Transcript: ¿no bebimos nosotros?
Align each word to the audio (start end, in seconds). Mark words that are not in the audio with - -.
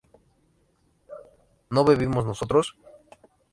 ¿no 1.69 1.83
bebimos 1.83 2.25
nosotros? 2.25 2.75